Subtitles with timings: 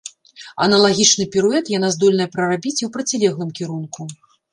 [0.65, 4.09] Аналагічны піруэт яна здольная прарабіць і ў процілеглым кірунку.